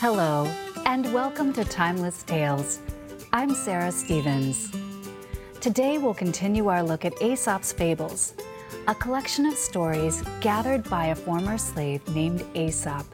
[0.00, 0.46] Hello,
[0.86, 2.78] and welcome to Timeless Tales.
[3.34, 4.72] I'm Sarah Stevens.
[5.60, 8.32] Today we'll continue our look at Aesop's Fables,
[8.88, 13.04] a collection of stories gathered by a former slave named Aesop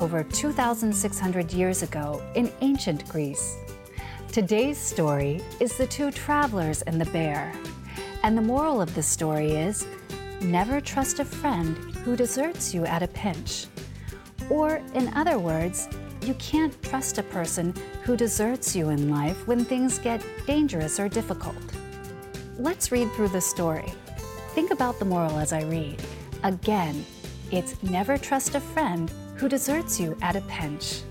[0.00, 3.58] over 2,600 years ago in ancient Greece.
[4.32, 7.52] Today's story is The Two Travelers and the Bear.
[8.22, 9.86] And the moral of the story is
[10.40, 13.66] never trust a friend who deserts you at a pinch.
[14.48, 15.86] Or, in other words,
[16.22, 21.08] you can't trust a person who deserts you in life when things get dangerous or
[21.08, 21.56] difficult.
[22.58, 23.92] Let's read through the story.
[24.54, 26.02] Think about the moral as I read.
[26.42, 27.04] Again,
[27.50, 31.02] it's never trust a friend who deserts you at a pinch.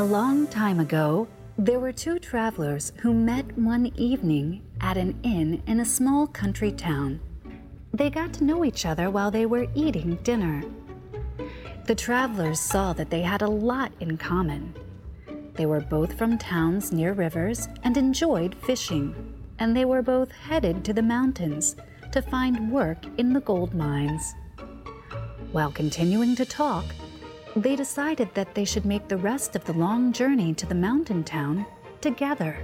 [0.00, 1.28] A long time ago,
[1.58, 6.72] there were two travelers who met one evening at an inn in a small country
[6.72, 7.20] town.
[7.92, 10.64] They got to know each other while they were eating dinner.
[11.84, 14.74] The travelers saw that they had a lot in common.
[15.52, 19.14] They were both from towns near rivers and enjoyed fishing,
[19.58, 21.76] and they were both headed to the mountains
[22.12, 24.34] to find work in the gold mines.
[25.52, 26.86] While continuing to talk,
[27.56, 31.24] they decided that they should make the rest of the long journey to the mountain
[31.24, 31.66] town
[32.00, 32.58] together.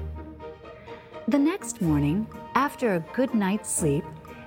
[1.29, 4.05] The next morning, after a good night's sleep,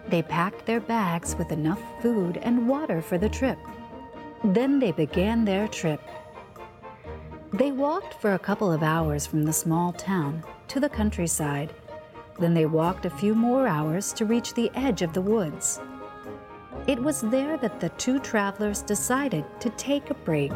[0.08, 3.58] they packed their bags with enough food and water for the trip.
[4.44, 6.02] Then they began their trip.
[7.52, 11.74] They walked for a couple of hours from the small town to the countryside.
[12.40, 15.82] Then they walked a few more hours to reach the edge of the woods.
[16.90, 20.52] It was there that the two travelers decided to take a break.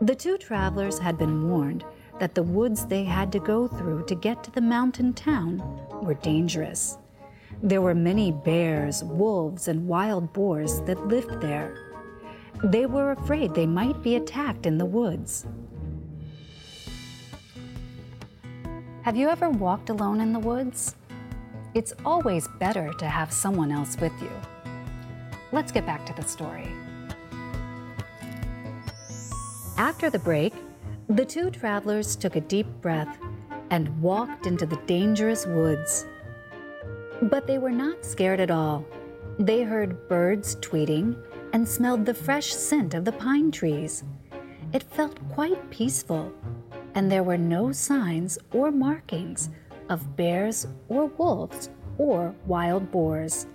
[0.00, 1.84] The two travelers had been warned
[2.18, 5.58] that the woods they had to go through to get to the mountain town
[6.02, 6.96] were dangerous.
[7.62, 11.76] There were many bears, wolves, and wild boars that lived there.
[12.64, 15.46] They were afraid they might be attacked in the woods.
[19.02, 20.96] Have you ever walked alone in the woods?
[21.74, 24.30] It's always better to have someone else with you.
[25.52, 26.68] Let's get back to the story.
[29.78, 30.54] After the break,
[31.08, 33.18] the two travelers took a deep breath
[33.70, 36.06] and walked into the dangerous woods.
[37.22, 38.84] But they were not scared at all.
[39.38, 41.16] They heard birds tweeting
[41.52, 44.02] and smelled the fresh scent of the pine trees.
[44.72, 46.32] It felt quite peaceful,
[46.94, 49.50] and there were no signs or markings
[49.88, 53.46] of bears or wolves or wild boars.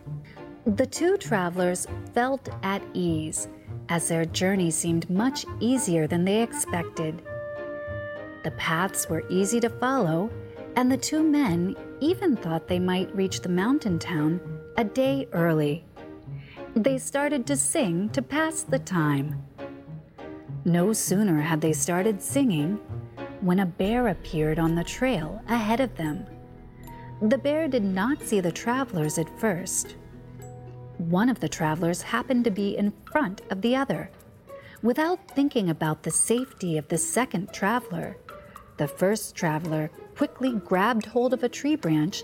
[0.68, 3.48] The two travelers felt at ease
[3.90, 7.24] as their journey seemed much easier than they expected.
[8.44, 10.30] The paths were easy to follow,
[10.76, 14.40] and the two men even thought they might reach the mountain town
[14.78, 15.84] a day early.
[16.76, 19.44] They started to sing to pass the time.
[20.64, 22.80] No sooner had they started singing
[23.42, 26.24] when a bear appeared on the trail ahead of them.
[27.20, 29.96] The bear did not see the travelers at first
[31.10, 34.10] one of the travelers happened to be in front of the other.
[34.84, 38.18] Without thinking about the safety of the second traveler,
[38.78, 42.24] the first traveler quickly grabbed hold of a tree branch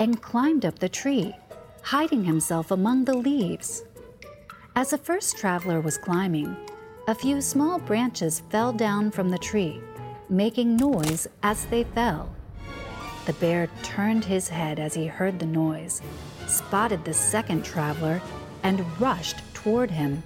[0.00, 1.34] and climbed up the tree,
[1.82, 3.84] hiding himself among the leaves.
[4.74, 6.56] As the first traveler was climbing,
[7.08, 9.80] a few small branches fell down from the tree,
[10.28, 12.34] making noise as they fell.
[13.26, 16.02] The bear turned his head as he heard the noise
[16.52, 18.20] spotted the second traveler,
[18.62, 20.22] and rushed toward him.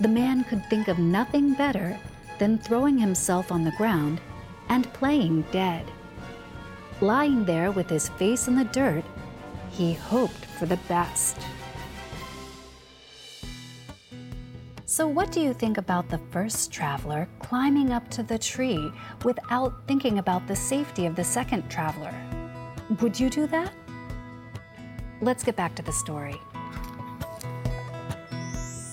[0.00, 1.98] The man could think of nothing better
[2.38, 4.20] than throwing himself on the ground
[4.68, 5.84] and playing dead.
[7.00, 9.04] Lying there with his face in the dirt,
[9.70, 11.36] he hoped for the best.
[14.86, 18.92] So, what do you think about the first traveler climbing up to the tree
[19.24, 22.14] without thinking about the safety of the second traveler?
[23.00, 23.72] Would you do that?
[25.24, 26.38] Let's get back to the story.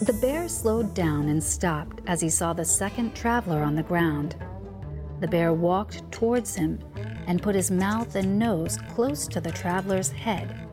[0.01, 4.37] The bear slowed down and stopped as he saw the second traveler on the ground.
[5.19, 6.79] The bear walked towards him
[7.27, 10.69] and put his mouth and nose close to the traveler's head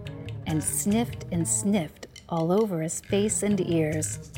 [0.47, 4.31] and sniffed and sniffed all over his face and ears.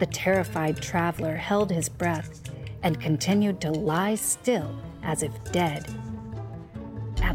[0.00, 2.40] The terrified traveler held his breath
[2.82, 5.86] and continued to lie still as if dead.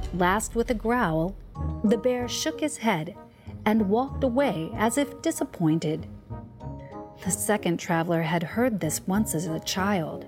[0.03, 1.35] At last, with a growl,
[1.83, 3.15] the bear shook his head
[3.65, 6.07] and walked away as if disappointed.
[7.23, 10.25] The second traveler had heard this once as a child.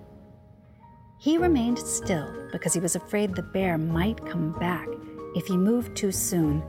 [1.20, 4.88] He remained still because he was afraid the bear might come back
[5.36, 6.62] if he moved too soon,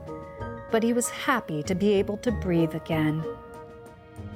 [0.71, 3.23] but he was happy to be able to breathe again.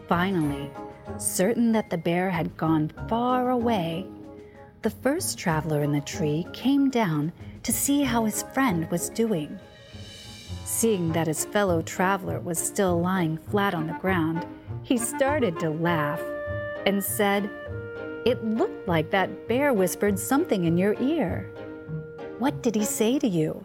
[0.09, 0.71] Finally,
[1.19, 4.07] certain that the bear had gone far away,
[4.83, 7.33] the first traveler in the tree came down
[7.65, 9.59] to see how his friend was doing.
[10.65, 14.47] Seeing that his fellow traveler was still lying flat on the ground,
[14.83, 16.23] he started to laugh
[16.87, 17.51] and said,
[18.25, 21.51] It looked like that bear whispered something in your ear.
[22.39, 23.65] What did he say to you?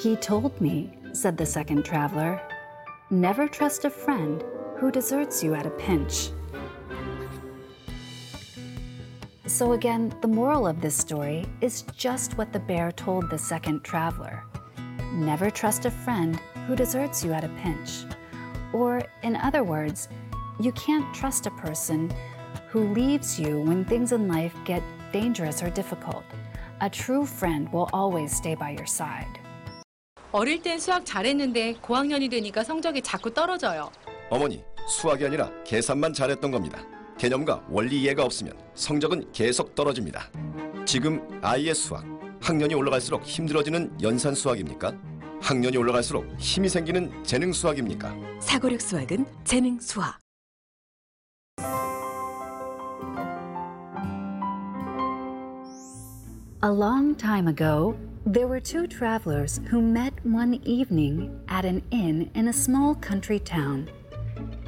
[0.00, 2.40] He told me, said the second traveler,
[3.10, 4.42] never trust a friend
[4.76, 6.30] who deserts you at a pinch.
[9.47, 13.83] So, again, the moral of this story is just what the bear told the second
[13.83, 14.43] traveler
[15.13, 18.05] never trust a friend who deserts you at a pinch.
[18.73, 20.09] Or, in other words,
[20.59, 22.11] you can't trust a person
[22.69, 24.81] who leaves you when things in life get
[25.11, 26.23] dangerous or difficult.
[26.81, 29.39] A true friend will always stay by your side.
[30.31, 33.91] 어릴 땐 수학 잘했는데 고학년이 되니까 성적이 자꾸 떨어져요.
[34.31, 36.79] 어머니, 수학이 아니라 계산만 잘했던 겁니다.
[37.18, 40.30] 개념과 원리 이해가 없으면 성적은 계속 떨어집니다.
[40.86, 42.04] 지금 아이의 수학,
[42.40, 44.96] 학년이 올라갈수록 힘들어지는 연산 수학입니까?
[45.42, 48.14] 학년이 올라갈수록 힘이 생기는 재능 수학입니까?
[48.40, 50.18] 사고력 수학은 재능 수학.
[56.64, 57.94] A long time ago,
[58.26, 63.38] there were two travelers who met one evening at an inn in a small country
[63.38, 63.88] town.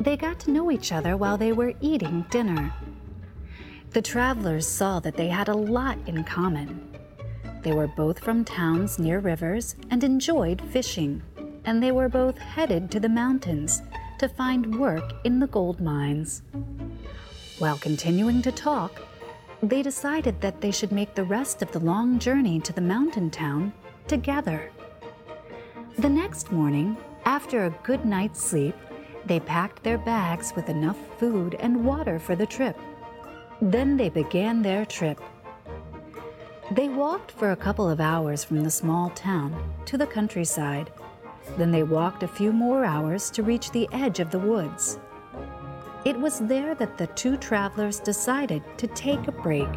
[0.01, 2.73] They got to know each other while they were eating dinner.
[3.91, 6.97] The travelers saw that they had a lot in common.
[7.63, 11.23] They were both from towns near rivers and enjoyed fishing,
[11.65, 13.83] and they were both headed to the mountains
[14.19, 16.43] to find work in the gold mines.
[17.59, 19.03] While continuing to talk,
[19.63, 23.31] they decided that they should make the rest of the long journey to the mountain
[23.31, 23.73] town
[24.07, 24.71] together.
[25.99, 26.97] The next morning,
[27.27, 28.75] after a good night's sleep,
[29.31, 32.77] they packed their bags with enough food and water for the trip.
[33.63, 35.21] Then they began their trip.
[36.73, 40.91] They walked for a couple of hours from the small town to the countryside.
[41.57, 44.99] Then they walked a few more hours to reach the edge of the woods.
[46.05, 49.69] It was there that the two travelers decided to take a break.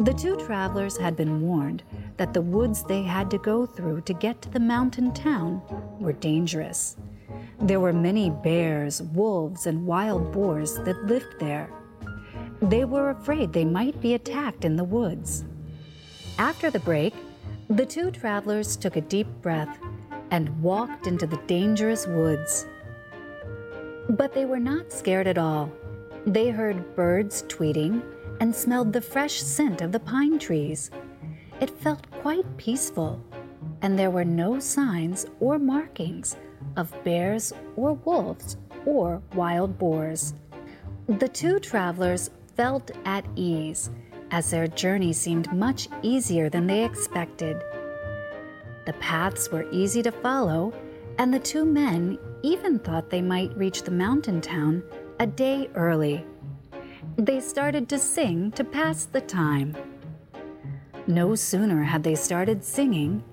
[0.00, 1.84] The two travelers had been warned
[2.16, 5.62] that the woods they had to go through to get to the mountain town
[6.00, 6.96] were dangerous.
[7.60, 11.68] There were many bears, wolves, and wild boars that lived there.
[12.62, 15.44] They were afraid they might be attacked in the woods.
[16.38, 17.14] After the break,
[17.68, 19.76] the two travelers took a deep breath
[20.30, 22.66] and walked into the dangerous woods.
[24.08, 25.70] But they were not scared at all.
[26.26, 28.02] They heard birds tweeting
[28.40, 30.90] and smelled the fresh scent of the pine trees.
[31.60, 33.20] It felt quite peaceful,
[33.82, 36.36] and there were no signs or markings
[36.76, 40.34] of bears or wolves or wild boars.
[41.06, 43.90] The two travelers felt at ease
[44.30, 47.62] as their journey seemed much easier than they expected.
[48.84, 50.72] The paths were easy to follow,
[51.18, 54.82] and the two men even thought they might reach the mountain town
[55.20, 56.24] a day early.
[57.16, 59.76] They started to sing to pass the time.
[61.06, 63.24] No sooner had they started singing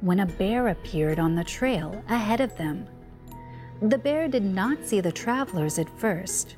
[0.00, 2.86] when a bear appeared on the trail ahead of them.
[3.82, 6.56] The bear did not see the travelers at first.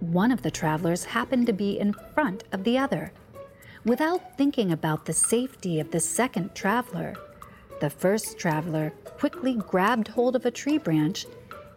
[0.00, 3.12] One of the travelers happened to be in front of the other.
[3.84, 7.14] Without thinking about the safety of the second traveler,
[7.80, 11.26] the first traveler quickly grabbed hold of a tree branch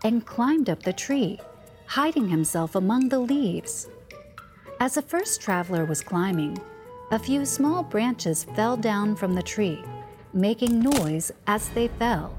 [0.03, 1.39] and climbed up the tree,
[1.85, 3.87] hiding himself among the leaves.
[4.79, 6.59] As the first traveler was climbing,
[7.11, 9.83] a few small branches fell down from the tree,
[10.33, 12.38] making noise as they fell.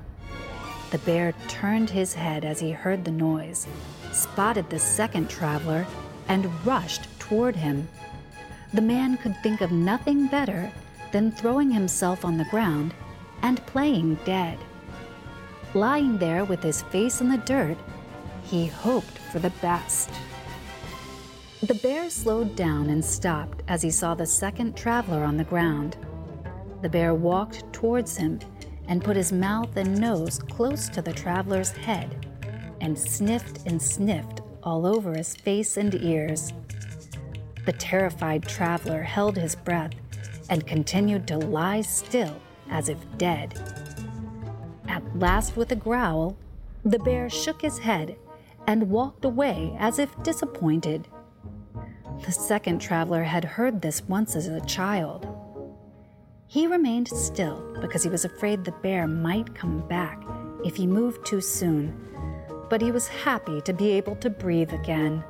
[0.90, 3.66] The bear turned his head as he heard the noise,
[4.12, 5.87] spotted the second traveler,
[6.28, 7.88] and rushed toward him.
[8.75, 10.70] The man could think of nothing better
[11.12, 12.94] than throwing himself on the ground
[13.42, 14.58] and playing dead.
[15.75, 17.78] Lying there with his face in the dirt,
[18.44, 20.11] he hoped for the best.
[21.62, 25.96] The bear slowed down and stopped as he saw the second traveler on the ground.
[26.82, 28.40] The bear walked towards him
[28.88, 32.26] and put his mouth and nose close to the traveler's head
[32.80, 36.52] and sniffed and sniffed all over his face and ears.
[37.64, 39.92] The terrified traveler held his breath
[40.50, 42.36] and continued to lie still
[42.68, 43.54] as if dead.
[44.88, 46.36] At last, with a growl,
[46.84, 48.16] the bear shook his head
[48.66, 51.06] and walked away as if disappointed.
[52.24, 55.31] The second traveler had heard this once as a child.
[56.52, 60.23] He remained still because he was afraid the bear might come back
[60.66, 61.97] if he moved too soon,
[62.68, 65.25] but he was happy to be able to breathe again.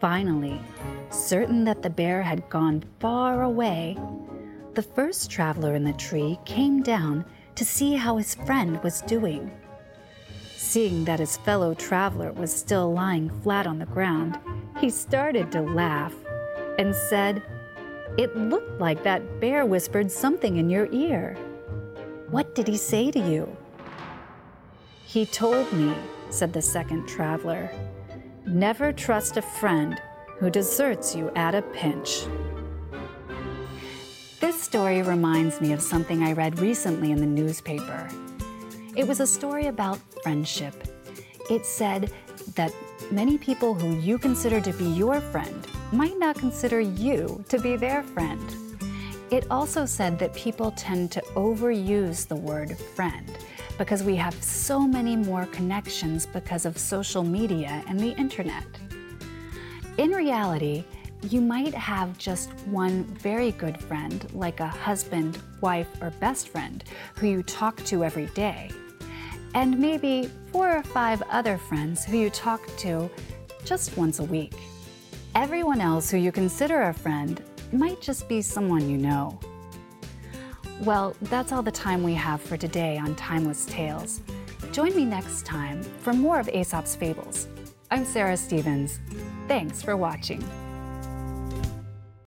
[0.00, 0.60] Finally,
[1.10, 3.96] certain that the bear had gone far away,
[4.74, 7.24] the first traveler in the tree came down
[7.54, 9.48] to see how his friend was doing.
[10.56, 14.40] Seeing that his fellow traveler was still lying flat on the ground,
[14.80, 16.16] he started to laugh
[16.80, 17.44] and said,
[18.20, 21.38] It looked like that bear whispered something in your ear.
[22.28, 23.56] What did he say to you?
[25.06, 25.94] He told me,
[26.28, 27.70] said the second traveler,
[28.46, 29.98] never trust a friend
[30.36, 32.26] who deserts you at a pinch.
[34.38, 38.06] This story reminds me of something I read recently in the newspaper.
[38.96, 40.74] It was a story about friendship.
[41.48, 42.12] It said
[42.54, 42.74] that
[43.10, 47.76] many people who you consider to be your friend might not consider you to be
[47.76, 48.40] their friend.
[49.30, 53.30] It also said that people tend to overuse the word friend
[53.78, 58.66] because we have so many more connections because of social media and the internet.
[59.98, 60.84] In reality,
[61.28, 66.82] you might have just one very good friend, like a husband, wife, or best friend,
[67.16, 68.70] who you talk to every day,
[69.54, 73.10] and maybe four or five other friends who you talk to
[73.64, 74.54] just once a week.
[75.36, 77.40] Everyone else who you consider a friend
[77.72, 79.38] might just be someone you know.
[80.80, 84.22] Well, that's all the time we have for today on Timeless Tales.
[84.72, 87.46] Join me next time for more of Aesop's Fables.
[87.92, 88.98] I'm Sarah Stevens.
[89.46, 90.42] Thanks for watching.